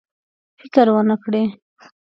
فکر 0.59 0.87
ونه 0.93 1.15
کړي. 1.23 1.43